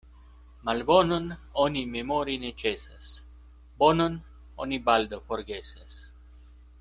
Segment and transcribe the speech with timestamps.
[0.67, 1.25] Malbonon
[1.65, 3.11] oni memori ne ĉesas,
[3.83, 4.17] bonon
[4.65, 6.01] oni baldaŭ forgesas.